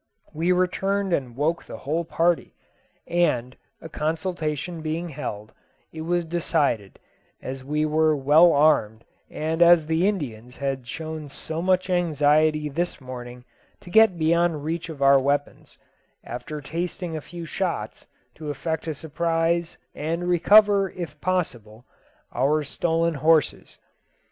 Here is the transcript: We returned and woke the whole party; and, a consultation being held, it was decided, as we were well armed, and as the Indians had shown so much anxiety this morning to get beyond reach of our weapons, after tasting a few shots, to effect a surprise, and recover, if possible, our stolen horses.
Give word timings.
We 0.33 0.51
returned 0.51 1.13
and 1.13 1.35
woke 1.35 1.63
the 1.65 1.77
whole 1.77 2.03
party; 2.05 2.55
and, 3.05 3.55
a 3.81 3.87
consultation 3.87 4.81
being 4.81 5.09
held, 5.09 5.53
it 5.93 6.01
was 6.01 6.25
decided, 6.25 6.97
as 7.39 7.63
we 7.63 7.85
were 7.85 8.15
well 8.15 8.51
armed, 8.51 9.03
and 9.29 9.61
as 9.61 9.85
the 9.85 10.07
Indians 10.07 10.57
had 10.57 10.87
shown 10.87 11.29
so 11.29 11.61
much 11.61 11.87
anxiety 11.87 12.67
this 12.67 12.99
morning 12.99 13.45
to 13.81 13.91
get 13.91 14.17
beyond 14.17 14.63
reach 14.63 14.89
of 14.89 15.03
our 15.03 15.21
weapons, 15.21 15.77
after 16.23 16.61
tasting 16.61 17.15
a 17.15 17.21
few 17.21 17.45
shots, 17.45 18.07
to 18.33 18.49
effect 18.49 18.87
a 18.87 18.95
surprise, 18.95 19.77
and 19.93 20.27
recover, 20.27 20.89
if 20.89 21.21
possible, 21.21 21.85
our 22.33 22.63
stolen 22.63 23.13
horses. 23.13 23.77